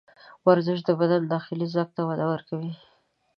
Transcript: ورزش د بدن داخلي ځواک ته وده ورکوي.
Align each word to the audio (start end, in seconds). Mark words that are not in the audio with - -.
ورزش 0.47 0.79
د 0.85 0.89
بدن 0.99 1.21
داخلي 1.33 1.65
ځواک 1.73 1.89
ته 1.97 2.01
وده 2.09 2.25
ورکوي. 2.33 2.73